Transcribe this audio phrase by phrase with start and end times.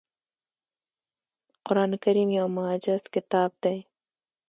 [1.65, 3.77] قرآن کریم یو معجز کتاب دی.